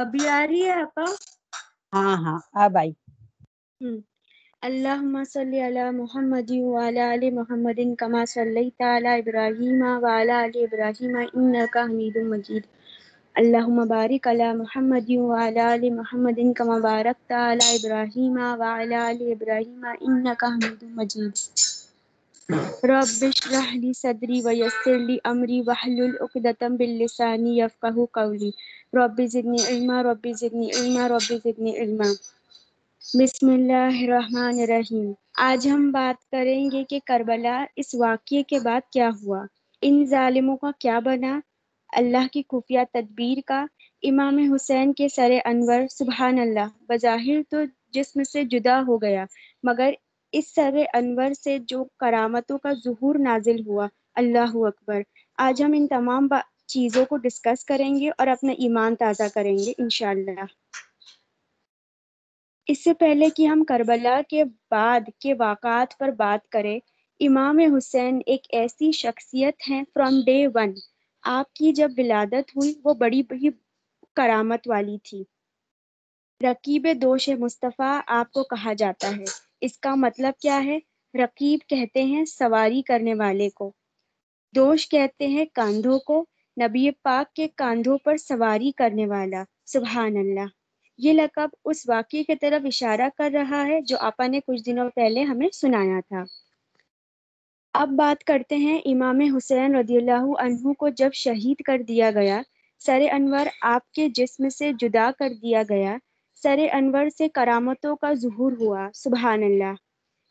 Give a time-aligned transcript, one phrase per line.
[0.00, 1.04] ابھی آ رہی ہے آپا
[1.92, 2.92] ہاں ہاں اب آئی
[4.62, 11.84] اللہم صلی علی محمد وعلی آل محمد کما صلیت علی ابراہیم وعلی آل ابراہیم انکا
[11.84, 12.64] حمید مجید۔
[13.36, 20.46] اللہم بارک علی محمد وعلی آل محمد کما بارکت علی ابراہیم وعلی آل ابراہیم انکا
[20.48, 21.34] حمید مجید۔
[22.84, 28.50] رب اشرح لی صدری ویسر لی امری واحلل عقدۃ من لسانی یفقهوا قولی۔
[28.92, 32.04] رب زدنی علما رب زدنی علما رب زدنی علما۔
[33.14, 38.80] بسم اللہ الرحمن الرحیم۔ آج ہم بات کریں گے کہ کربلا اس واقعے کے بعد
[38.92, 39.44] کیا ہوا۔
[39.82, 41.40] ان ظالموں کا کیا بنا؟
[41.92, 43.66] اللہ کی خفیہ تدبیر کا۔
[44.02, 47.56] امام حسین کے سر انور، سبحان اللہ۔ بظاہر تو
[47.90, 49.24] جسم سے جدا ہو گیا،
[49.62, 49.90] مگر
[50.32, 55.00] اس سر انور سے جو کرامتوں کا ظہور نازل ہوا۔ اللہ اکبر۔
[55.38, 56.28] آج ہم ان تمام
[56.70, 60.44] چیزوں کو ڈسکس کریں گے اور اپنا ایمان تازہ کریں گے، انشاءاللہ۔
[62.66, 66.78] اس سے پہلے کہ ہم کربلا کے بعد کے واقعات پر بات کریں،
[67.20, 70.72] امام حسین ایک ایسی شخصیت ہیں فرام ڈے ون
[71.22, 73.48] آپ کی جب ولادت ہوئی، وہ بڑی بڑی
[74.16, 75.24] کرامت والی تھی۔
[76.40, 79.24] رقیب دوش مصطفیٰ آپ کو کہا جاتا ہے۔
[79.60, 80.78] اس کا مطلب کیا ہے؟
[81.14, 83.72] رقیب کہتے ہیں سواری کرنے والے کو۔
[84.54, 86.24] دوش کہتے ہیں کاندھوں کو۔
[86.56, 90.46] نبی پاک کے کاندھوں پر سواری کرنے والا۔ سبحان اللہ۔
[90.98, 94.90] یہ لقب اس واقعے کی طرف اشارہ کر رہا ہے جو آپا نے کچھ دنوں
[94.94, 96.24] پہلے ہمیں سنایا تھا۔
[97.74, 102.42] اب بات کرتے ہیں امام حسین رضی اللہ عنہ کو جب شہید کر دیا گیا،
[102.78, 105.96] سر انور آپ کے جسم سے جدا کر دیا گیا۔
[106.34, 109.74] سر انور سے کرامتوں کا ظہور ہوا۔ سبحان اللہ۔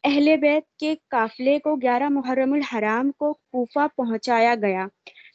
[0.03, 4.87] اہل بیت کے قافلے کو گیارہ محرم الحرام کو کوفہ پہنچایا گیا۔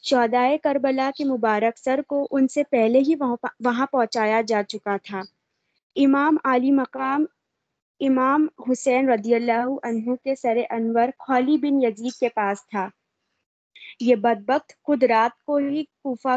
[0.05, 5.21] شہدائے کربلا کے مبارک سر کو ان سے پہلے ہی وہاں پہنچایا جا چکا تھا۔
[5.95, 7.25] امام علی مقام،
[7.99, 12.87] امام حسین رضی اللہ عنہ کے سر انور خلی بن یزید کے پاس تھا۔
[13.99, 16.35] یہ بدبخت خود رات کو ہی کوفہ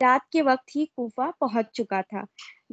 [0.00, 2.22] رات کے وقت ہی کوفہ پہنچ چکا تھا۔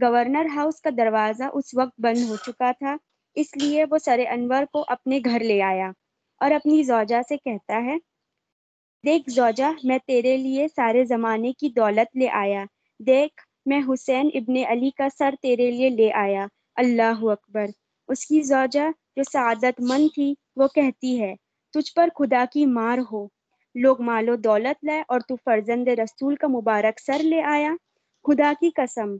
[0.01, 2.95] گورنر ہاؤس کا دروازہ اس وقت بند ہو چکا تھا،
[3.35, 5.91] اس لیے وہ سر انور کو اپنے گھر لے آیا
[6.41, 7.97] اور اپنی زوجہ سے کہتا ہے
[9.05, 12.63] دیکھ زوجہ میں تیرے لیے سارے زمانے کی دولت لے آیا۔
[12.99, 16.45] دیکھ، میں حسین ابن علی کا سر تیرے لیے لے آیا۔
[16.75, 17.65] اللہ اکبر۔
[18.07, 21.35] اس کی زوجہ جو سعادت مند تھی، وہ کہتی ہے،
[21.73, 23.27] تجھ پر خدا کی مار ہو۔
[23.75, 27.71] لوگ مال و دولت لائے اور تو فرزند رسول کا مبارک سر لے آیا۔
[28.27, 29.15] خدا کی قسم،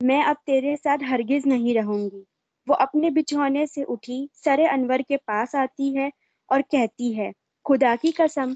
[0.00, 2.22] میں اب تیرے ساتھ ہرگز نہیں رہوں گی۔
[2.66, 6.08] وہ اپنے بچھونے سے اٹھی، سر انور کے پاس آتی ہے
[6.48, 7.30] اور کہتی ہے،
[7.64, 8.52] خدا کی قسم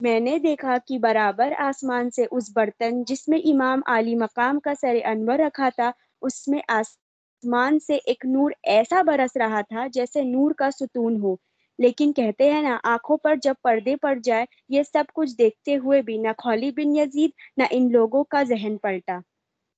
[0.00, 4.72] میں نے دیکھا کہ برابر آسمان سے اس برتن جس میں امام علی مقام کا
[4.80, 5.90] سر انور رکھا تھا،
[6.22, 11.34] اس میں آسمان سے ایک نور ایسا برس رہا تھا جیسے نور کا ستون ہو۔
[11.78, 16.02] لیکن کہتے ہیں نا، آنکھوں پر جب پردے پڑ جائے، یہ سب کچھ دیکھتے ہوئے
[16.02, 19.18] بھی نہ خولی بن یزید، نہ ان لوگوں کا ذہن پلٹا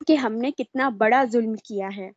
[0.06, 2.10] کہ ہم نے کتنا بڑا ظلم کیا ہے۔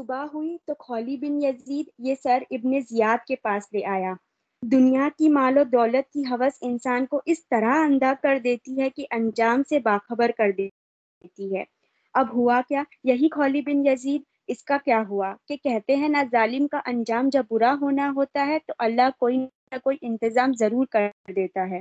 [0.00, 4.14] صبح ہوئی تو خولی بن یزید یہ سر ابن زیاد کے پاس لے آیا۔
[4.62, 8.90] دنیا کی مال و دولت کی حوث انسان کو اس طرح اندھا کر دیتی ہے
[8.90, 11.64] کہ انجام سے باخبر کر دیتی ہے۔
[12.14, 16.18] اب ہوا کیا؟ یہی خولی بن یزید۔ اس کا کیا ہوا؟ کہ کہتے ہیں نہ
[16.30, 20.86] ظالم کا انجام جب برا ہونا ہوتا ہے تو اللہ کوئی نہ کوئی انتظام ضرور
[20.86, 21.80] کر دیتا ہے۔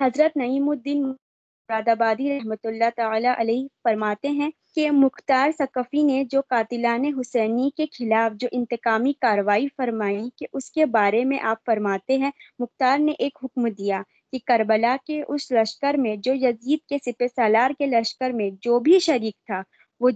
[0.00, 6.24] حضرت نعیم الدین مراد آبادی رحمۃ اللہ تعالی علیہ فرماتے ہیں کہ مختار ثقفی نے
[6.24, 11.64] جو قاتلان حسینی کے خلاف جو انتقامی کاروائی فرمائی کہ اس کے بارے میں آپ
[11.66, 14.02] فرماتے ہیں، مختار نے ایک حکم دیا
[14.32, 18.78] کہ کربلا کے اس لشکر میں، جو یزید کے سپہ سالار کے لشکر میں جو
[18.78, 19.62] بھی شریک تھا،
[20.00, 20.10] وہ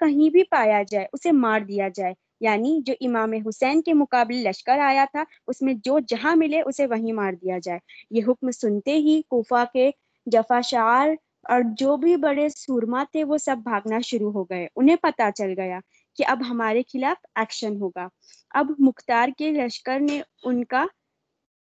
[0.00, 4.78] کہیں بھی پایا جائے، اسے مار دیا جائے۔ یعنی جو امام حسین کے مقابلے لشکر
[4.78, 7.78] آیا تھا، اس میں جو جہاں ملے، اسے وہیں مار دیا جائے۔
[8.10, 9.90] یہ حکم سنتے ہی کوفہ کے
[10.26, 11.08] جفا شعر
[11.48, 15.52] اور جو بھی بڑے سورما تھے وہ سب بھاگنا شروع ہو گئے۔ انہیں پتا چل
[15.56, 15.78] گیا
[16.16, 18.06] کہ اب ہمارے خلاف ایکشن ہوگا۔
[18.50, 20.84] اب مختار کے لشکر نے ان کا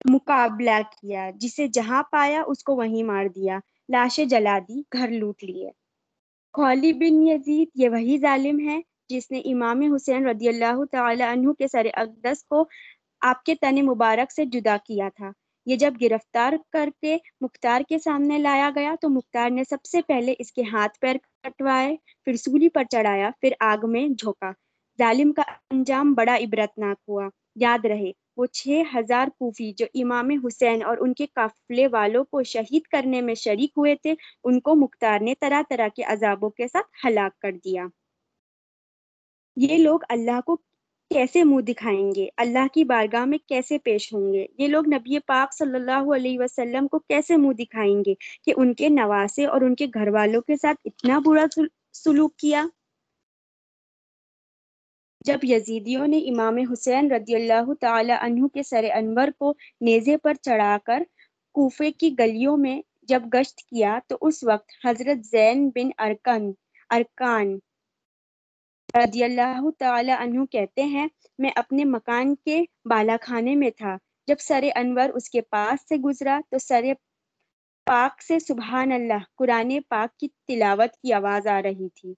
[0.06, 3.60] مقابلہ کیا، جسے جہاں پایا اس کو وہیں مار دیا۔
[3.90, 5.70] لاشیں جلا دی، گھر لوٹ لیے۔
[6.54, 8.80] خولی بن یزید یہ وہی ظالم ہے
[9.10, 12.64] جس نے امام حسین رضی اللہ تعالی عنہ کے سر اقدس کو
[13.22, 15.32] آپ کے تن مبارک سے جدا کیا تھا۔
[15.66, 20.02] یہ جب گرفتار کر کے مختار کے سامنے لایا گیا تو مختار نے سب سے
[20.02, 21.96] پہلے اس کے ہاتھ پیر کٹوائے،
[22.26, 24.52] پھر سولی پر چڑھایا، پھر آگ میں جھونکا۔
[25.00, 30.84] ظالم کا انجام بڑا عبرتناک ہوا۔ یاد رہے، وہ چھ ہزار کوفی جو امام حسین
[30.84, 35.20] اور ان کے قافلے والوں کو شہید کرنے میں شریک ہوئے تھے، ان کو مختار
[35.20, 37.86] نے طرح طرح کے عذابوں کے ساتھ ہلاک کر دیا۔
[39.56, 40.58] یہ لوگ اللہ کو
[41.12, 45.20] کیسے منہ دکھائیں گے؟ اللہ کی بارگاہ میں کیسے پیش ہوں گے؟ یہ لوگ نبی
[45.20, 48.14] پاک صلی اللہ علیہ وسلم کو کیسے منہ دکھائیں گے
[48.44, 51.46] کہ ان کے نواسے اور ان کے گھر والوں کے ساتھ اتنا برا
[51.94, 52.66] سلوک کیا؟
[55.26, 60.34] جب یزیدیوں نے امام حسین رضی اللہ تعالی عنہ کے سر انور کو نیزے پر
[60.34, 61.04] چڑھا کر
[61.56, 66.52] کوفے کی گلیوں میں جب گشت کیا تو اس وقت حضرت زین بن ارکن،
[66.90, 67.58] ارکان
[69.04, 71.08] رضی اللہ تعالی عنہ کہتے ہیں،
[71.40, 73.98] میں اپنے مکان کے بالا خانے میں تھا۔
[74.28, 76.84] جب سر انور اس کے پاس سے گزرا تو سر
[77.86, 82.14] پاک سے سبحان اللہ، قرآن پاک کی تلاوت کی آواز آ رہی تھی۔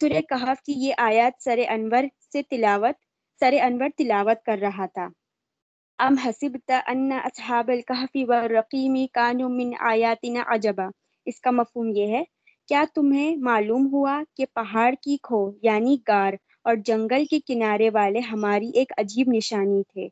[0.00, 2.94] سورہ کہف کی یہ آیات سر انور سے تلاوت،
[3.40, 5.08] سر انور تلاوت کر رہا تھا۔
[5.98, 10.86] ام حسبت ان اصحاب الكهف والرقیم كانوا من آیاتنا عجبا۔
[11.26, 12.24] اس کا مفہوم یہ ہے
[12.68, 16.32] کیا تمہیں معلوم ہوا کہ پہاڑ کی کھو یعنی گار
[16.64, 20.08] اور جنگل کے کنارے والے ہماری ایک عجیب نشانی تھے؟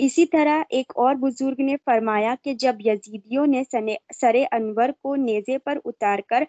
[0.00, 3.62] اسی طرح ایک اور بزرگ نے فرمایا کہ جب یزیدیوں نے
[4.16, 6.44] سر انور کو نیزے پر اتار کر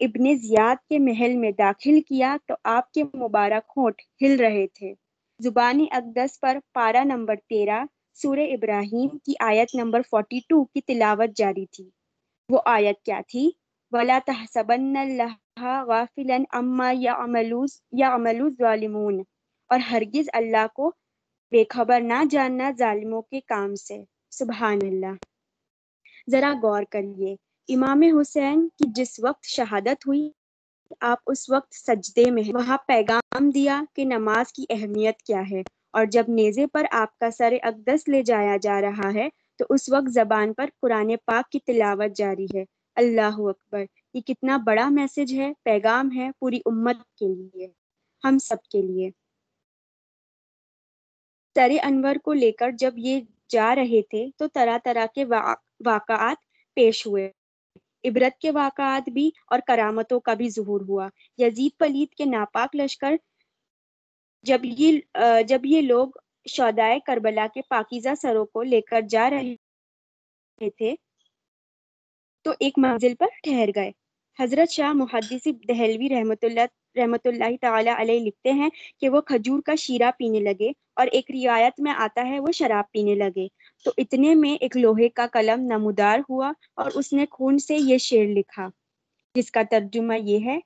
[0.00, 4.92] ابن زیاد کے محل میں داخل کیا تو آپ کے مبارک ہونٹ ہل رہے تھے۔
[5.40, 7.84] زبانی اقدس پر پارا نمبر تیرہ،
[8.18, 11.88] سورہ ابراہیم کی آیت نمبر 42 کی تلاوت جاری تھی۔
[12.48, 13.50] وہ آیت کیا تھی؟
[13.92, 17.52] ولا تحسبن اللہ غافلا اما يعمل
[18.40, 19.22] الظالمون۔
[19.68, 20.92] اور ہرگز اللہ کو
[21.50, 25.14] بے خبر نہ جاننا ظالموں کے کام سے۔ سبحان اللہ۔
[26.30, 27.36] ذرا غور کریے۔
[27.68, 30.30] امام حسین کی جس وقت شہادت ہوئی،
[31.00, 36.06] آپ اس وقت سجدے میں وہاں پیغام دیا کہ نماز کی اہمیت کیا ہے۔ اور
[36.06, 40.10] جب نیزے پر آپ کا سر اقدس لے جایا جا رہا ہے، تو اس وقت
[40.10, 43.84] زبان پر قرآن پاک کی تلاوت جاری ہے۔ اللہ اکبر،
[44.14, 47.68] یہ کتنا بڑا میسج ہے، پیغام ہے پوری امت کے لیے،
[48.24, 49.10] ہم سب کے لیے۔
[51.56, 56.36] سر انور کو لے کر جب یہ جا رہے تھے تو طرح طرح کے واقعات
[56.76, 57.30] پیش ہوئے۔
[58.04, 61.08] عبرت کے واقعات بھی اور کرامتوں کا بھی ظہور ہوا۔
[61.38, 63.14] یزید پلید کے ناپاک لشکر،
[64.42, 64.98] جب یہ
[65.46, 66.08] جب یہ لوگ
[66.48, 70.94] شودائے کربلا کے پاکیزہ سروں کو لے کر جا رہے تھے
[72.46, 73.90] تو ایک منزل پر ٹھہر گئے۔
[74.38, 76.66] حضرت شاہ محدثی دہلوی رحمۃ اللہ
[76.96, 78.68] رحمۃ اللہ تعالی علیہ لکھتے ہیں
[79.00, 82.92] کہ وہ کھجور کا شیرہ پینے لگے اور ایک روایت میں آتا ہے وہ شراب
[82.92, 83.46] پینے لگے۔
[83.84, 87.98] تو اتنے میں ایک لوہے کا قلم نمودار ہوا اور اس نے خون سے یہ
[87.98, 88.68] شعر لکھا،
[89.34, 90.58] جس کا ترجمہ یہ ہے،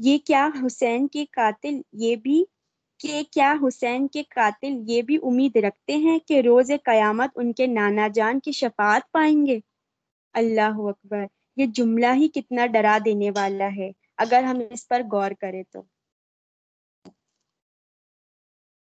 [0.00, 2.44] یہ کیا حسین کے قاتل، یہ بھی
[3.00, 7.66] کہ کیا حسین کے قاتل، یہ بھی امید رکھتے ہیں کہ روز قیامت ان کے
[7.66, 9.58] نانا جان کی شفاعت پائیں گے۔
[10.38, 11.24] اللہ اکبر،
[11.56, 15.82] یہ جملہ ہی کتنا ڈرا دینے والا ہے، اگر ہم اس پر غور کریں تو۔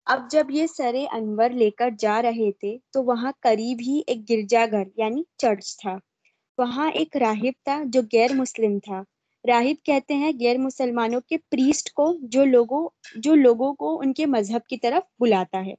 [0.05, 4.29] اب جب یہ سر انور لے کر جا رہے تھے، تو وہاں قریب ہی ایک
[4.29, 5.97] گرجا گھر یعنی چرچ تھا۔
[6.57, 9.03] وہاں ایک راہب تھا جو غیر مسلم تھا۔
[9.47, 14.25] راہب کہتے ہیں غیر مسلمانوں کے پریسٹ کو، جو لوگوں جو لوگوں کو ان کے
[14.25, 15.73] مذہب کی طرف بلاتا ہے۔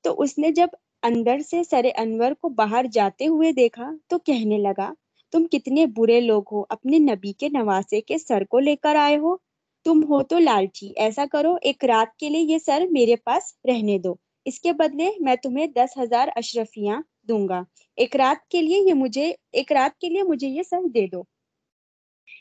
[0.00, 0.68] تو اس نے جب
[1.02, 4.92] اندر سے سر انور کو باہر جاتے ہوئے دیکھا تو کہنے لگا،
[5.32, 9.18] تم کتنے برے لوگ ہو، اپنے نبی کے نواسے کے سر کو لے کر آئے
[9.18, 9.36] ہو۔
[9.84, 13.98] تم ہو تو لالچی، ایسا کرو، ایک رات کے لیے یہ سر میرے پاس رہنے
[13.98, 14.14] دو۔
[14.44, 17.62] اس کے بدلے میں تمہیں دس ہزار اشرفیاں دوں گا۔
[17.96, 21.22] ایک رات کے لیے یہ مجھے، ایک رات کے لیے مجھے یہ سر دے دو۔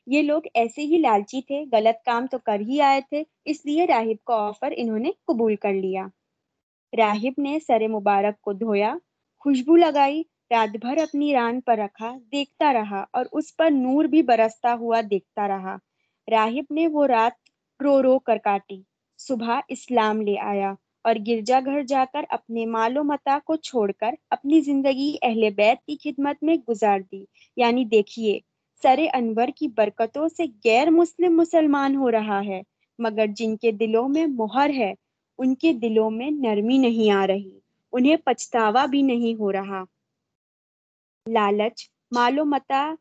[0.06, 3.86] یہ لوگ ایسے ہی لالچی تھے، غلط کام تو کر ہی آئے تھے، اس لیے
[3.86, 6.08] راہب کا آفر انہوں نے قبول کر لیا۔
[6.94, 8.94] راہب نے سر مبارک کو دھویا،
[9.42, 14.22] خوشبو لگائی رات بھر اپنی ران پر رکھا، دیکھتا رہا اور اس پر نور بھی
[14.22, 15.76] برستا ہوا دیکھتا رہا۔
[16.28, 18.82] راہب نے وہ رات رو رو کر کاٹی۔
[19.20, 20.74] صبح اسلام لے آیا
[21.06, 25.50] اور گرجا گھر جا کر اپنے مال و متا کو چھوڑ کر اپنی زندگی اہل
[25.56, 27.24] بیت کی خدمت میں گزار دی۔
[27.58, 28.40] یعنی دیکھیے،
[28.84, 32.62] سر انور کی برکتوں سے غیر مسلم مسلمان ہو رہا ہے،
[33.00, 34.94] مگر جن کے دلوں میں مہر ہے
[35.38, 37.60] ان کے دلوں میں نرمی نہیں آ رہی،
[37.92, 39.84] انہیں پچھتاوا بھی نہیں ہو رہا۔
[41.32, 42.94] لالچ مال و متا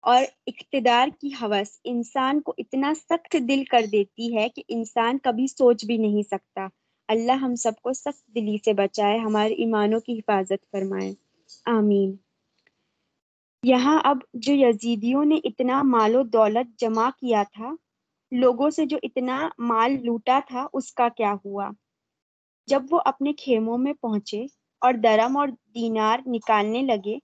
[0.00, 5.46] اور اقتدار کی حوث انسان کو اتنا سخت دل کر دیتی ہے کہ انسان کبھی
[5.46, 6.66] سوچ بھی نہیں سکتا۔
[7.08, 11.14] اللہ ہم سب کو سخت دلی سے بچائے، ہمارے ایمانوں کی حفاظت فرمائے۔
[11.66, 12.16] آمین۔
[13.62, 17.74] یہاں اب جو یزیدیوں نے اتنا مال و دولت جمع کیا تھا
[18.32, 21.70] لوگوں سے جو اتنا مال لوٹا تھا، اس کا کیا ہوا؟
[22.68, 24.46] جب وہ اپنے خیموں میں پہنچے
[24.82, 27.18] اور درم اور دینار نکالنے لگے،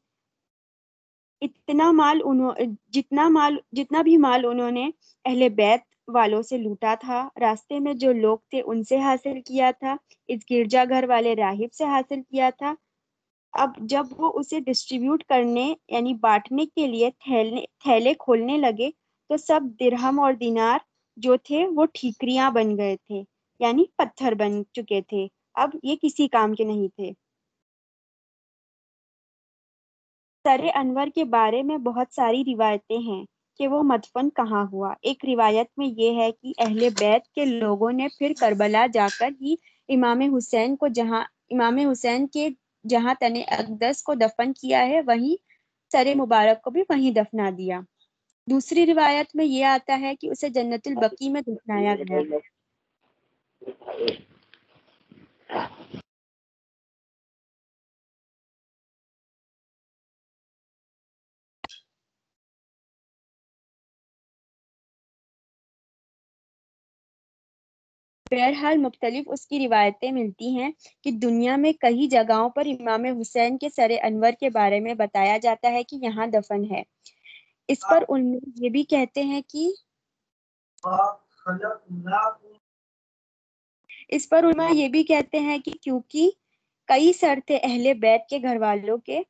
[1.42, 2.52] اتنا مال انہوں،
[2.88, 4.90] جتنا مال، جتنا بھی مال انہوں نے
[5.24, 9.70] اہل بیت والوں سے لوٹا تھا، راستے میں جو لوگ تھے، ان سے حاصل کیا
[9.78, 9.96] تھا،
[10.28, 12.74] اس گرجا گھر والے راہب سے حاصل کیا تھا۔
[13.54, 18.90] اب جب وہ اسے ڈسٹریبیوٹ کرنے یعنی بانٹنے کے لیے تھیلے تھیلے کھولنے لگے،
[19.30, 20.78] تو سب درہم اور دینار
[21.16, 23.22] جو تھے وہ ٹھیکریاں بن گئے تھے
[23.60, 27.12] یعنی پتھر بن چکے تھے۔ اب یہ کسی کام کے نہیں تھے۔
[30.44, 33.24] سر انور کے بارے میں بہت ساری روایتیں ہیں
[33.60, 37.92] کہ وہ مدفن کہاں ہوا۔ ایک روایت میں یہ ہے کہ اہل بیت کے لوگوں
[37.92, 39.54] نے پھر کربلا جا کر ہی
[39.88, 42.48] امام حسین کو جہاں، امام حسین کے
[42.84, 45.36] جہاں تن اقدس کو دفن کیا ہے، وہیں
[45.90, 47.80] سر مبارک کو بھی وہیں دفنا دیا۔
[48.46, 52.38] دوسری روایت میں یہ آتا ہے کہ اسے جنت البقی میں دفنایا گیا۔
[68.30, 70.70] بہرحال مختلف اس کی روایتیں ملتی ہیں
[71.02, 75.38] کہ دنیا میں کئی جگہوں پر امام حسین کے سر انور کے بارے میں بتایا
[75.38, 76.82] جاتا ہے کہ یہاں دفن ہے۔
[77.72, 79.70] اس پر ان یہ بھی کہتے ہیں کہ
[84.08, 86.30] اس پر علماء یہ بھی کہتے ہیں کہ کیونکہ
[86.88, 89.22] کئی سر تھے اہل بیت کے گھر والوں کے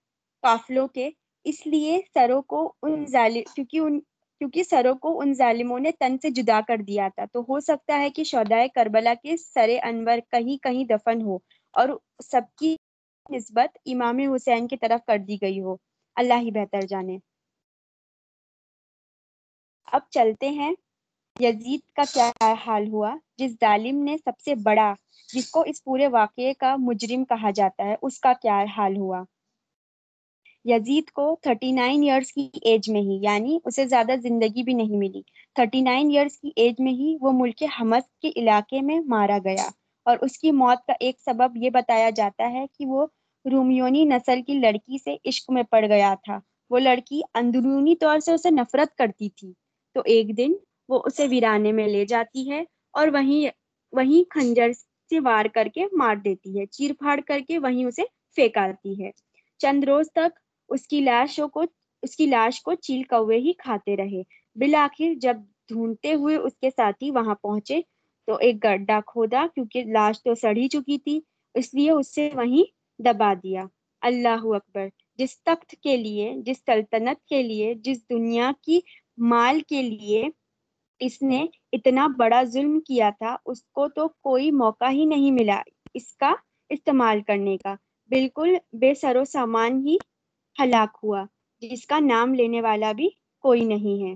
[0.43, 1.11] قافلوں کے،
[1.45, 6.17] اس لیے سروں کو ان ظالم کیونکہ ان، کیونکہ سروں کو ان ظالموں نے تن
[6.23, 10.19] سے جدا کر دیا تھا۔ تو ہو سکتا ہے کہ شہدائے کربلا کے سر انور
[10.31, 11.37] کہیں کہیں دفن ہو
[11.75, 11.89] اور
[12.25, 12.77] سب کی
[13.31, 15.77] نسبت امام حسین کی طرف کر دی گئی ہو۔
[16.17, 17.19] اللہ ہی بہتر جانے۔
[19.93, 20.73] اب چلتے ہیں۔
[21.37, 22.31] یزید کا کیا
[22.67, 24.93] حال ہوا؟ جس ظالم نے سب سے بڑا،
[25.29, 29.23] جس کو اس پورے واقعے کا مجرم کہا جاتا ہے، اس کا کیا حال ہوا؟
[30.65, 31.73] یزید کو 39
[32.03, 35.23] ایئرس کی ایج میں ہی یعنی اسے زیادہ زندگی بھی نہیں ملی۔
[35.57, 39.69] 39 ایئرس کی ایج میں ہی وہ ملک حمس کے علاقے میں مارا گیا۔
[40.07, 43.07] اور اس کی موت کا ایک سبب یہ بتایا جاتا ہے کہ وہ
[43.45, 46.39] رومیونی نسل کی لڑکی سے عشق میں پڑ گیا تھا۔
[46.71, 49.53] وہ لڑکی اندرونی طور سے اسے نفرت کرتی تھی۔
[49.95, 50.53] تو ایک دن
[50.89, 53.51] وہ اسے ویرانے میں لے جاتی ہے اور وہیں
[53.93, 54.73] وہیں کھنجر
[55.11, 58.03] سے وار کر کے مار دیتی ہے، چیر پھاڑ کر کے وہیں اسے
[58.35, 59.11] پھینکاتی ہے۔
[59.59, 61.65] چند روز تک اس کی لاشوں کو،
[62.03, 64.23] اس کی لاش کو چیل کوے ہی کھاتے رہے۔
[64.55, 65.37] بالآخر جب
[65.69, 67.81] ڈھونڈتے ہوئے اس کے ساتھی وہاں پہنچے
[68.27, 71.21] تو ایک گڈھا کھودا کیونکہ لاش تو سڑ ہی چکی تھی،
[71.55, 72.65] اس لیے اس سے وہیں
[73.03, 73.65] دبا دیا۔
[74.01, 78.81] اللہ اکبر، جس تخت کے لیے، جس سلطنت کے لیے، جس دنیا کی
[79.19, 80.29] مال کے لیے
[80.99, 85.63] اس نے اتنا بڑا ظلم کیا تھا، اس کو تو کوئی موقع ہی نہیں ملا
[85.95, 86.35] اس کا
[86.69, 87.75] استعمال کرنے کا۔
[88.09, 89.97] بالکل بے سر و سامان ہی
[90.63, 91.25] ہلاک ہوا،
[91.61, 93.09] جس کا نام لینے والا بھی
[93.41, 94.15] کوئی نہیں ہے۔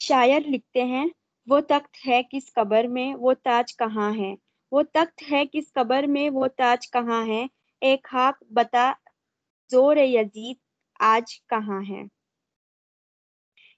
[0.00, 1.06] شاعر لکھتے ہیں،
[1.46, 4.34] وہ تخت ہے کس قبر میں، وہ تاج کہاں ہے؟
[4.72, 7.46] وہ تخت ہے کس قبر میں، وہ تاج کہاں ہے؟
[7.80, 8.92] ایک خاک بتا،
[9.70, 10.56] زور یزید
[11.00, 12.02] آج کہاں ہے؟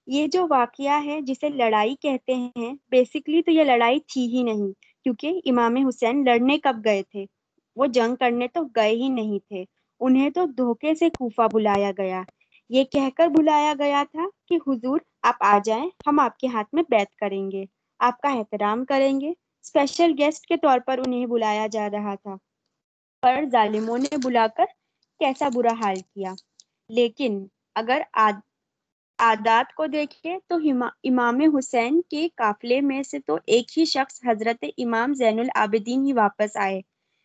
[0.06, 4.72] یہ جو واقعہ ہے جسے لڑائی کہتے ہیں بیسکلی تو یہ لڑائی تھی ہی نہیں،
[5.04, 7.25] کیونکہ امام حسین لڑنے کب گئے تھے؟
[7.76, 9.64] وہ جنگ کرنے تو گئے ہی نہیں تھے،
[10.00, 12.22] انہیں تو دھوکے سے کوفہ بلایا گیا۔
[12.68, 16.68] یہ کہہ کر بلایا گیا تھا کہ حضور، آپ آ جائیں، ہم آپ کے ہاتھ
[16.72, 17.64] میں بیت کریں گے،
[17.98, 22.36] آپ کا احترام کریں گے۔ اسپیشل گیسٹ کے طور پر انہیں بلایا جا رہا تھا۔
[23.22, 24.64] پر ظالموں نے بلا کر
[25.18, 26.32] کیسا برا حال کیا؟
[26.88, 28.02] لیکن اگر
[29.18, 30.56] عادات کو دیکھے تو
[31.04, 36.12] امام حسین کے قافلے میں سے تو ایک ہی شخص حضرت امام زین العابدین ہی
[36.12, 36.80] واپس آئے۔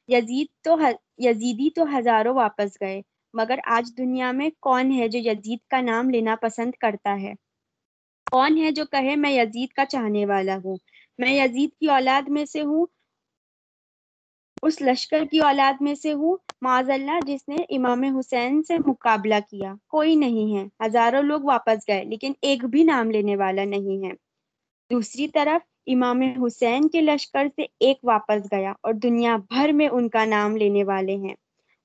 [0.10, 0.76] یزید تو
[1.20, 3.02] یزیدی تو ہزاروں واپس گئے،
[3.34, 7.34] مگر آج دنیا میں کون ہے جو یزید کا نام لینا پسند کرتا ہے؟
[8.32, 10.78] کون ہے جو کہے میں یزید کا چاہنے والا ہوں؟
[11.20, 12.86] میں یزید کی اولاد میں سے ہوں،
[14.64, 19.36] اس لشکر کی اولاد میں سے ہوں معاذ اللہ جس نے امام حسین سے مقابلہ
[19.50, 24.06] کیا، کوئی نہیں ہے۔ ہزاروں لوگ واپس گئے، لیکن ایک بھی نام لینے والا نہیں
[24.06, 24.12] ہے۔
[24.92, 30.10] دوسری طرف، امام حسین کے لشکر سے ایک واپس گیا اور دنیا بھر میں ان
[30.10, 31.36] کا نام لینے والے ہیں۔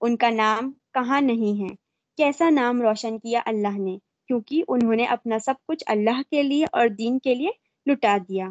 [0.00, 1.74] ان کا نام کہاں نہیں ہے؟
[2.16, 6.66] کیسا نام روشن کیا اللہ نے؟ کیونکہ انہوں نے اپنا سب کچھ اللہ کے لیے
[6.72, 7.50] اور دین کے لیے
[7.90, 8.48] لٹا دیا۔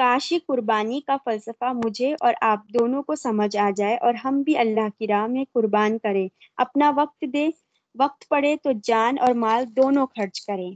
[0.00, 4.56] کاشی قربانی کا فلسفہ مجھے اور آپ دونوں کو سمجھ آ جائے اور ہم بھی
[4.58, 7.48] اللہ کی راہ میں قربان کریں۔ اپنا وقت دے،
[7.94, 10.72] وقت پڑے تو جان اور مال دونوں خرچ کریں۔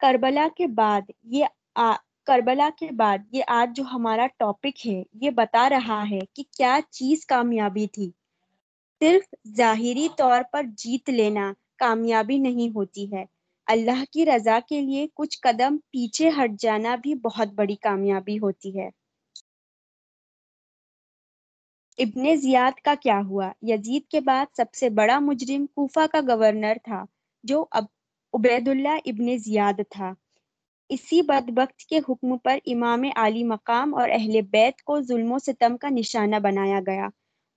[0.00, 1.44] کربلا کے بعد یہ
[1.74, 1.92] آ...
[2.26, 6.78] کربلا کے بعد یہ آج جو ہمارا ٹاپک ہے، یہ بتا رہا ہے کہ کیا
[6.90, 8.10] چیز کامیابی تھی۔
[9.00, 13.24] صرف ظاہری طور پر جیت لینا کامیابی نہیں ہوتی ہے۔
[13.70, 18.78] اللہ کی رضا کے لیے کچھ قدم پیچھے ہٹ جانا بھی بہت بڑی کامیابی ہوتی
[18.78, 18.88] ہے۔
[21.98, 26.74] ابن زیاد کا کیا ہوا؟ یزید کے بعد سب سے بڑا مجرم کوفہ کا گورنر
[26.84, 27.04] تھا،
[27.44, 27.84] جو اب
[28.32, 30.12] عبید اللہ ابن زیاد تھا۔
[30.88, 35.76] اسی بدبخت کے حکم پر امام علی مقام اور اہل بیت کو ظلم و ستم
[35.76, 37.08] کا نشانہ بنایا گیا۔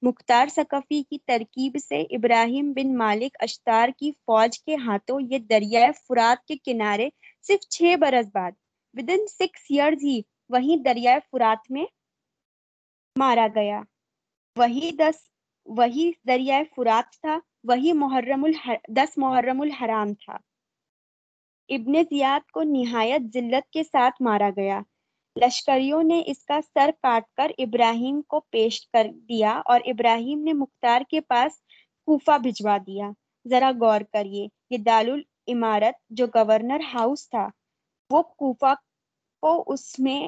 [0.04, 5.92] مختار ثقفی کی ترکیب سے ابراہیم بن مالک اشتار کی فوج کے ہاتھوں یہ دریائے
[6.08, 7.10] فرات کے کنارے
[7.42, 8.52] صرف چھ برس بعد
[8.94, 11.86] ود سکس ایئرز ہی وہی دریائے فرات میں
[13.20, 13.82] مارا گیا۔
[14.58, 15.16] وہی دس،
[15.66, 20.38] وہی دریائے فرات تھا، وہی محرم الحر دس محرم الحرام تھا۔
[21.70, 24.80] ابن زیاد کو نہایت ذلت کے ساتھ مارا گیا۔
[25.36, 30.54] لشکریوں نے اس کا سر کاٹ کر ابراہیم کو پیش کر دیا اور ابراہیم نے
[30.54, 31.60] مختار کے پاس
[32.08, 33.10] کوفہ بھجوا دیا۔
[33.46, 35.10] ذرا غور کریے، یہ دال
[36.10, 37.48] جو گورنر ہاؤس تھا،
[38.10, 38.74] وہ کوفہ
[39.44, 40.22] کو اس میں،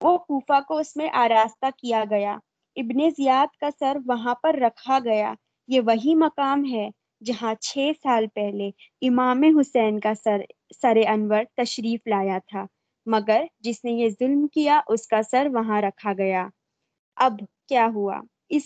[0.00, 2.36] وہ کوفہ کو اس میں آراستہ کیا گیا۔
[2.76, 5.34] ابن زیاد کا سر وہاں پر رکھا گیا۔
[5.68, 6.88] یہ وہی مقام ہے
[7.24, 8.68] جہاں چھ سال پہلے
[9.08, 10.40] امام حسین کا سر
[10.82, 12.64] سر انور تشریف لایا تھا۔
[13.06, 16.48] مگر جس نے یہ ظلم کیا، اس کا سر وہاں رکھا گیا۔
[17.16, 18.62] اب کیا ہوا؟ اس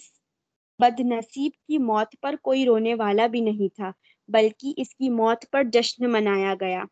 [0.78, 3.90] بد نصیب کی موت پر کوئی رونے والا بھی نہیں تھا،
[4.28, 6.84] بلکہ اس کی موت پر جشن منایا گیا۔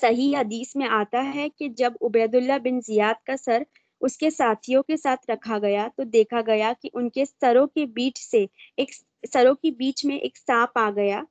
[0.00, 3.62] صحیح حدیث میں آتا ہے کہ جب عبید اللہ بن زیاد کا سر
[4.00, 7.86] اس کے ساتھیوں کے ساتھ رکھا گیا، تو دیکھا گیا کہ ان کے سروں کے
[7.86, 8.46] بیچ سے
[8.76, 8.90] ایک
[9.32, 11.22] سروں کے بیچ میں ایک سانپ آ گیا،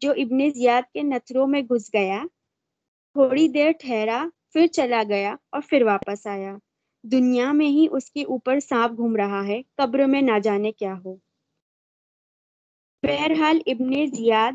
[0.00, 2.22] جو ابن زیاد کے نتھروں میں گھس گیا۔
[3.12, 4.24] تھوڑی دیر ٹھہرا
[4.54, 6.56] پھر چلا گیا اور پھر واپس آیا۔
[7.04, 10.94] دنیا میں ہی اس کے اوپر سانپ گھوم رہا ہے قبر میں نہ جانے کیا
[11.04, 11.14] ہو۔
[13.02, 14.52] بہرحال ابن زیاد،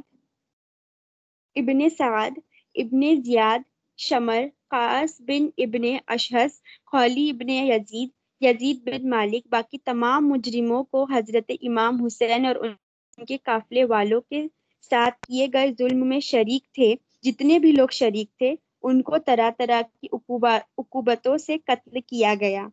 [1.55, 2.39] ابن سعد،
[2.75, 3.59] ابن زیاد،
[3.99, 8.09] شمر، قاس بن ابن اشہس خولی ابن یزید
[8.41, 14.21] یزید بن مالک، باقی تمام مجرموں کو حضرت امام حسین اور ان کے قافلے والوں
[14.21, 14.45] کے
[14.83, 19.49] ساتھ کیے گئے ظلم میں شریک تھے۔ جتنے بھی لوگ شریک تھے ان کو طرح
[19.57, 22.67] طرح کی عقوبتوں سے قتل کیا گیا۔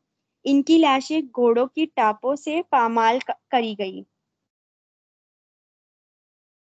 [0.45, 3.19] ان کی لاشیں گھوڑوں کی ٹاپوں سے پامال
[3.51, 4.03] کری گئی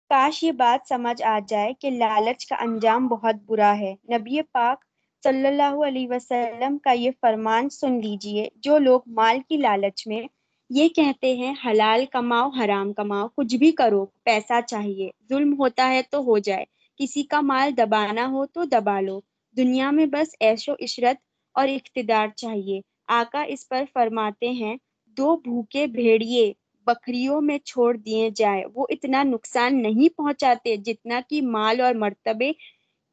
[0.09, 4.83] کاش یہ بات سمجھ آ جائے کہ لالچ کا انجام بہت برا ہے۔ نبی پاک
[5.23, 10.21] صلی اللہ علیہ وسلم کا یہ فرمان سن لیجیے، جو لوگ مال کی لالچ میں
[10.69, 16.01] یہ کہتے ہیں، حلال کماؤ، حرام کماؤ، کچھ بھی کرو، پیسہ چاہیے۔ ظلم ہوتا ہے
[16.09, 16.65] تو ہو جائے۔
[16.99, 19.19] کسی کا مال دبانا ہو تو دبا لو۔
[19.57, 25.37] دنیا میں بس ایش و عشرت اور اقتدار چاہیے۔ آقا اس پر فرماتے ہیں، دو
[25.37, 26.53] بھوکے بھیڑیے
[26.87, 32.51] بکریوں میں چھوڑ دیے جائے وہ اتنا نقصان نہیں پہنچاتے جتنا کہ مال اور مرتبے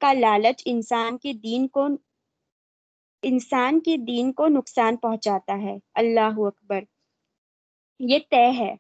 [0.01, 1.87] کا لالچ انسان کے دین کو،
[3.23, 6.81] انسان کے دین کو نقصان پہنچاتا ہے۔ اللہ اکبر۔
[8.01, 8.75] یہ طے ہے،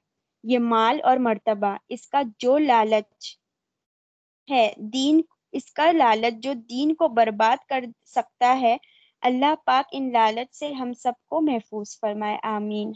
[0.44, 3.37] یہ مال اور مرتبہ، اس کا جو لالچ
[4.51, 8.76] ہے، دین اس کا لالچ جو دین کو برباد کر سکتا ہے،
[9.22, 12.92] اللہ پاک ان لالچ سے ہم سب کو محفوظ فرمائے، آمین۔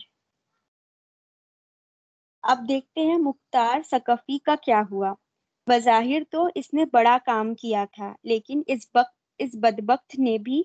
[2.42, 5.14] اب دیکھتے ہیں مختار ثقفی کا کیا ہوا۔
[5.66, 10.62] بظاہر تو اس نے بڑا کام کیا تھا، لیکن اس وقت اس بدبخت نے بھی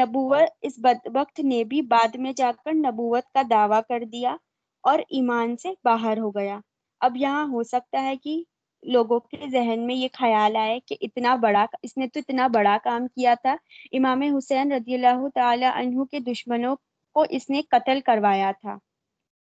[0.00, 4.36] نبوت، اس بدبخت نے بھی بعد میں جا کر نبوت کا دعویٰ کر دیا
[4.84, 6.58] اور ایمان سے باہر ہو گیا۔
[7.00, 8.42] اب یہاں ہو سکتا ہے کہ
[8.82, 12.76] لوگوں کے ذہن میں یہ خیال آئے کہ اتنا بڑا اس نے تو اتنا بڑا
[12.84, 13.56] کام کیا تھا۔
[13.92, 16.74] امام حسین رضی اللہ تعالی عنہ کے دشمنوں
[17.16, 18.76] کو اس نے قتل کروایا تھا۔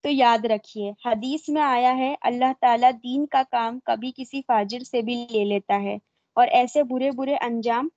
[0.05, 4.81] تو یاد رکھیے، حدیث میں آیا ہے، اللہ تعالیٰ دین کا کام کبھی کسی فاجر
[4.81, 5.97] سے بھی لے لیتا ہے۔
[6.37, 7.89] اور ایسے برے برے انجام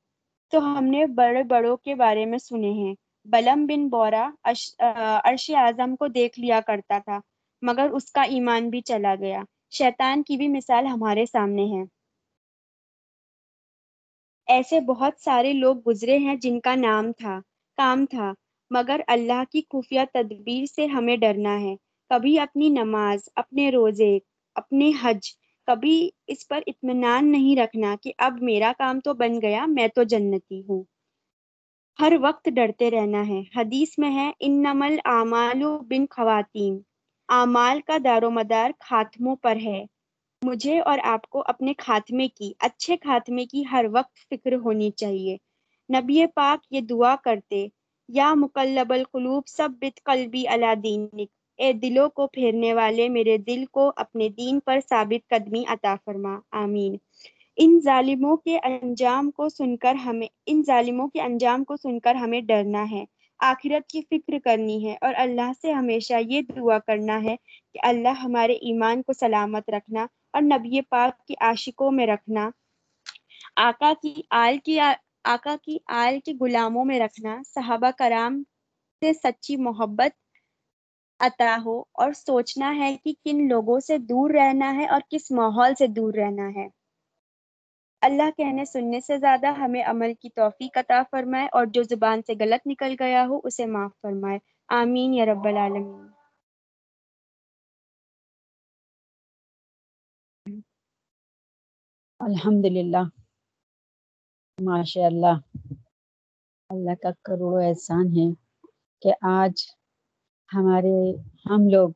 [0.51, 2.93] تو ہم نے بڑے بڑوں کے بارے میں سنے ہیں۔
[3.25, 7.19] بلم بن بورا عرش اعظم کو دیکھ لیا کرتا تھا،
[7.61, 9.41] مگر اس کا ایمان بھی چلا گیا۔
[9.71, 11.83] شیطان کی بھی مثال ہمارے سامنے ہے
[14.47, 17.39] ایسے بہت سارے لوگ گزرے ہیں جن کا نام تھا،
[17.77, 18.33] کام تھا،
[18.69, 21.75] مگر اللہ کی خفیہ تدبیر سے ہمیں ڈرنا ہے۔
[22.09, 24.17] کبھی اپنی نماز، اپنے روزے،
[24.55, 25.31] اپنے حج،
[25.67, 30.03] کبھی اس پر اطمینان نہیں رکھنا کہ اب میرا کام تو بن گیا، میں تو
[30.03, 30.83] جنتی ہوں۔
[31.99, 36.79] ہر وقت ڈرتے رہنا ہے۔ حدیث میں ہے ان نمل اعمال بن خواتین
[37.31, 39.85] اعمال کا دار و مدار خاتموں پر ہے۔
[40.41, 45.37] مجھے اور آپ کو اپنے خاتمے کی، اچھے خاتمے کی ہر وقت فکر ہونی چاہیے۔
[45.95, 47.67] نبی پاک یہ دعا کرتے،
[48.09, 53.65] یا مقلب القلوب سب بت قلبی اللہ دینک۔ اے دلوں کو پھیرنے والے میرے دل
[53.71, 56.95] کو اپنے دین پر ثابت قدمی عطا فرما۔ آمین۔
[57.57, 62.15] ان ظالموں کے انجام کو سن کر ہمیں، ان ظالموں کے انجام کو سن کر
[62.15, 63.05] ہمیں ڈرنا ہے۔
[63.41, 67.35] آخرت کی فکر کرنی ہے اور اللہ سے ہمیشہ یہ دعا کرنا ہے
[67.73, 72.49] کہ اللہ ہمارے ایمان کو سلامت رکھنا اور نبی پاک کی عاشقوں میں رکھنا۔
[73.55, 78.41] آقا کی آل کی آقا کی آل کے غلاموں میں رکھنا۔ صحابہ کرام
[79.01, 80.19] سے سچی محبت
[81.19, 85.75] عطا ہو اور سوچنا ہے کہ کن لوگوں سے دور رہنا ہے اور کس ماحول
[85.75, 86.67] سے دور رہنا ہے۔
[88.01, 92.33] اللہ کہنے سننے سے زیادہ ہمیں عمل کی توفیق عطا فرمائے اور جو زبان سے
[92.39, 94.37] غلط نکل گیا ہو اسے معاف فرمائے۔
[94.69, 96.07] آمین یا رب العالمین۔
[102.19, 103.03] الحمد للہ
[104.59, 105.37] ماشاء اللہ
[106.69, 108.27] اللہ کا کروڑوں احسان ہے
[109.01, 109.65] کہ آج
[110.49, 110.95] ہمارے
[111.45, 111.89] ہم لوگ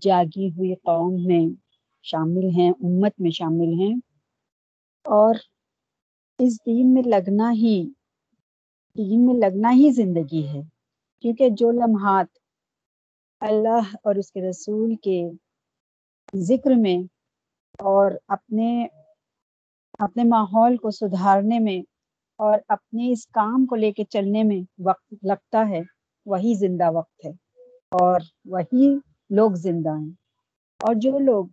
[0.00, 1.44] جاگی ہوئی قوم میں
[2.04, 4.09] شامل ہیں، امت میں شامل ہیں۔
[5.04, 5.34] اور
[6.38, 7.90] اس دین میں لگنا ہی،
[8.96, 10.60] دین میں لگنا ہی زندگی ہے۔
[11.20, 12.26] کیونکہ جو لمحات
[13.40, 15.28] اللہ اور اس کے رسول کے
[16.34, 17.06] ذکر میں
[17.78, 18.86] اور اپنے
[19.98, 21.82] اپنے ماحول کو سدھارنے میں
[22.36, 25.80] اور اپنے اس کام کو لے کے چلنے میں وقت لگتا ہے،
[26.26, 27.30] وہی زندہ وقت ہے
[27.90, 28.94] اور وہی
[29.30, 30.10] لوگ زندہ ہیں۔
[30.80, 31.46] اور جو لوگ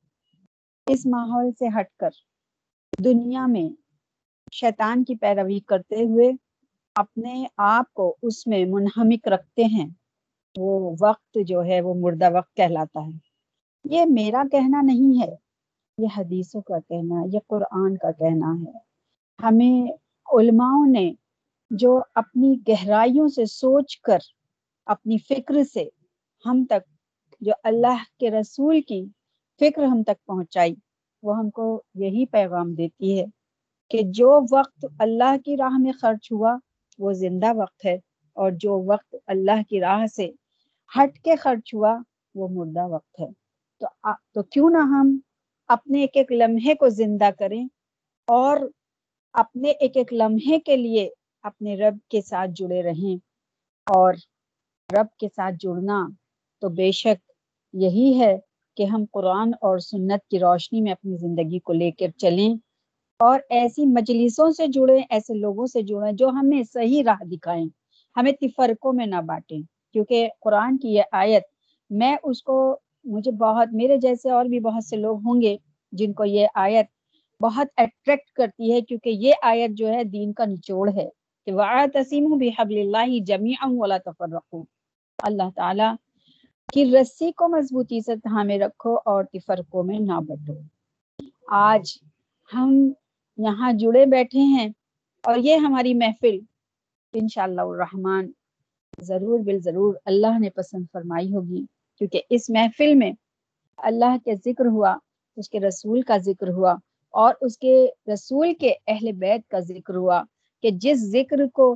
[0.87, 2.09] اس ماحول سے ہٹ کر
[3.05, 3.69] دنیا میں
[4.53, 6.31] شیطان کی پیروی کرتے ہوئے
[6.95, 9.87] اپنے آپ کو اس میں منہمک رکھتے ہیں،
[10.57, 13.17] وہ وقت جو ہے وہ مردہ وقت کہلاتا ہے۔
[13.85, 15.35] یہ میرا کہنا نہیں ہے،
[15.97, 18.77] یہ حدیثوں کا کہنا، یہ قرآن کا کہنا ہے۔
[19.39, 19.91] ہمیں
[20.39, 21.11] علماؤں نے
[21.71, 24.19] جو اپنی گہرائیوں سے سوچ کر،
[24.85, 25.87] اپنی فکر سے
[26.45, 26.89] ہم تک،
[27.41, 29.05] جو اللہ کے رسول کی
[29.59, 30.75] فکر ہم تک پہنچائی
[31.27, 33.25] وہ ہم کو یہی پیغام دیتی ہے
[33.91, 36.55] کہ جو وقت اللہ کی راہ میں خرچ ہوا،
[36.99, 37.95] وہ زندہ وقت ہے،
[38.37, 40.29] اور جو وقت اللہ کی راہ سے
[40.91, 41.97] ہٹ کے خرچ ہوا،
[42.35, 43.27] وہ مردہ وقت ہے۔
[43.81, 43.87] تو
[44.33, 45.17] تو کیوں نہ ہم
[45.69, 47.63] اپنے ایک ایک لمحے کو زندہ کریں
[48.27, 48.57] اور
[49.33, 51.09] اپنے ایک ایک لمحے کے لیے
[51.43, 53.15] اپنے رب کے ساتھ جڑے رہیں۔
[53.87, 54.13] اور
[54.89, 56.05] رب کے ساتھ جڑنا
[56.61, 57.31] تو بے شک
[57.73, 58.35] یہی ہے
[58.77, 62.55] کہ ہم قرآن اور سنت کی روشنی میں اپنی زندگی کو لے کر چلیں
[63.19, 67.65] اور ایسی مجلسوں سے جڑیں، ایسے لوگوں سے جڑیں جو ہمیں صحیح راہ دکھائیں،
[68.17, 69.61] ہمیں تفرقوں میں نہ بانٹیں۔
[69.93, 71.43] کیونکہ قرآن کی یہ آیت،
[71.89, 75.57] میں اس کو، مجھے بہت، میرے جیسے اور بھی بہت سے لوگ ہوں گے
[75.91, 76.85] جن کو یہ آیت
[77.43, 81.09] بہت اٹریکٹ کرتی ہے، کیونکہ یہ آیت جو ہے دین کا نچوڑ ہے۔
[81.45, 84.63] کہ وَعَتَسِمُ بِحَبْلِ اللَّهِ جَمِيعًا وَلَا تَفَرَّقُوا۔
[85.23, 85.93] اللہ تعالیٰ
[86.73, 90.53] کی رسی کو مضبوطی سے تھامے رکھو اور تفرقوں میں نہ بٹو۔
[91.47, 91.97] آج
[92.53, 92.73] ہم
[93.37, 94.67] یہاں جڑے بیٹھے ہیں
[95.23, 96.37] اور یہ ہماری محفل
[97.13, 98.31] انشاءاللہ الرحمن
[98.99, 101.63] ضرور بال ضرور اللہ نے پسند فرمائی ہوگی،
[101.97, 103.11] کیونکہ اس محفل میں
[103.77, 104.95] اللہ کے ذکر ہوا،
[105.37, 106.75] اس کے رسول کا ذکر ہوا
[107.13, 110.21] اور اس کے رسول کے اہل بیت کا ذکر ہوا
[110.63, 111.75] کہ جس ذکر کو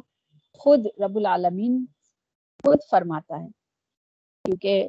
[0.54, 1.86] خود رب العالمین
[2.64, 3.61] خود فرماتا ہے۔
[4.46, 4.88] کیونکہ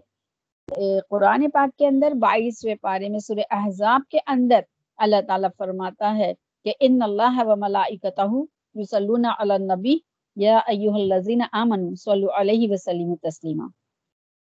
[1.10, 4.60] قرآن پاک کے اندر بائیسویں پارے میں سورہ احزاب کے اندر
[4.98, 6.32] اللہ تعالیٰ فرماتا ہے
[6.66, 8.26] کہ ان اللہ و ملائکتہ
[8.74, 9.96] یصلون علی النبی،
[10.36, 13.66] یا ایوہ الذین آمنوا صلو علیہ وسلم تسلیما۔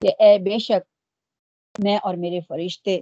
[0.01, 2.99] کہ اے، بے شک میں اور میرے فرشتے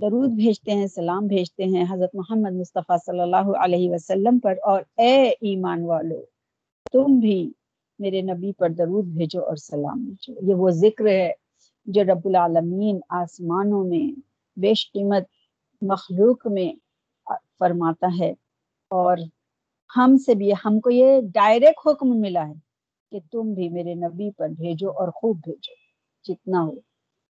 [0.00, 4.82] درود بھیجتے ہیں، سلام بھیجتے ہیں حضرت محمد مصطفیٰ صلی اللہ علیہ وسلم پر، اور
[4.96, 6.20] اے ایمان والو،
[6.92, 7.38] تم بھی
[8.00, 11.32] میرے نبی پر درود بھیجو اور سلام بھیجو۔ یہ وہ ذکر ہے
[11.86, 14.20] جو رب العالمین آسمانوں میں
[14.56, 15.22] بیش قیمت
[15.82, 16.72] مخلوق میں
[17.58, 18.30] فرماتا ہے۔
[18.90, 19.16] اور
[19.96, 22.54] ہم سے بھی، ہم کو یہ ڈائریکٹ حکم ملا ہے
[23.10, 25.74] کہ تم بھی میرے نبی پر بھیجو اور خوب بھیجو،
[26.22, 26.74] جتنا ہو۔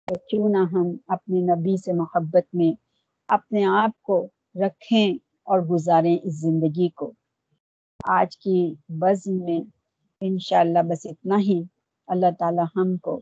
[0.06, 2.72] تو کیوں نہ ہم اپنے نبی سے محبت میں
[3.28, 7.12] اپنے آپ کو رکھیں اور گزاریں اس زندگی کو۔
[8.04, 9.73] آج کی بزم میں
[10.26, 11.62] انشاءاللہ بس اتنا ہی۔
[12.06, 13.20] اللہ تعالی ہم کو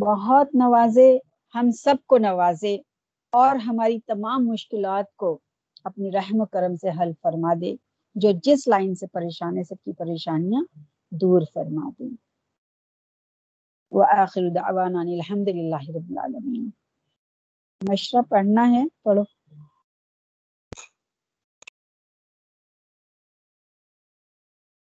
[0.00, 1.18] بہت نوازے،
[1.54, 2.78] ہم سب کو نوازے
[3.32, 5.38] اور ہماری تمام مشکلات کو
[5.84, 7.76] اپنی رحم و کرم سے حل فرما دے،
[8.14, 10.62] جو جس لائن سے پریشان ہے سب کی پریشانیاں
[11.10, 12.16] دور فرما دیں
[13.90, 16.70] وآخر دعوانا الحمد للہ رب العالمین۔
[17.88, 19.37] مشرہ پڑھنا ہے، پڑھو۔